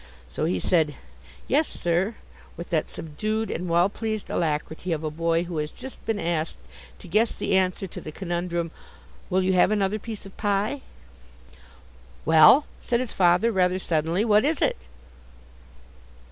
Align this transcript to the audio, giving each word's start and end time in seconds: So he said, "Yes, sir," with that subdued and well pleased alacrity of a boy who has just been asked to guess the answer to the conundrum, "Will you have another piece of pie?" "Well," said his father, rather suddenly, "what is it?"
So 0.27 0.45
he 0.45 0.57
said, 0.57 0.95
"Yes, 1.47 1.67
sir," 1.67 2.15
with 2.57 2.71
that 2.71 2.89
subdued 2.89 3.51
and 3.51 3.69
well 3.69 3.87
pleased 3.87 4.31
alacrity 4.31 4.93
of 4.93 5.03
a 5.03 5.11
boy 5.11 5.43
who 5.43 5.57
has 5.57 5.69
just 5.69 6.03
been 6.07 6.17
asked 6.17 6.57
to 6.97 7.07
guess 7.07 7.33
the 7.35 7.55
answer 7.55 7.85
to 7.85 8.01
the 8.01 8.11
conundrum, 8.11 8.71
"Will 9.29 9.43
you 9.43 9.53
have 9.53 9.69
another 9.69 9.99
piece 9.99 10.25
of 10.25 10.35
pie?" 10.37 10.81
"Well," 12.25 12.65
said 12.81 12.99
his 12.99 13.13
father, 13.13 13.51
rather 13.51 13.77
suddenly, 13.77 14.25
"what 14.25 14.43
is 14.43 14.59
it?" 14.59 14.77